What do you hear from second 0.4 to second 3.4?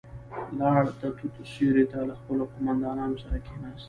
لاړ، د توت سيورې ته له خپلو قوماندانانو سره